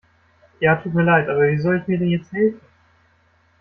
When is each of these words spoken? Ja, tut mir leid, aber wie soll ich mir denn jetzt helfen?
Ja, 0.59 0.77
tut 0.77 0.95
mir 0.95 1.03
leid, 1.03 1.29
aber 1.29 1.47
wie 1.51 1.59
soll 1.59 1.77
ich 1.79 1.87
mir 1.87 1.99
denn 1.99 2.09
jetzt 2.09 2.31
helfen? 2.31 2.59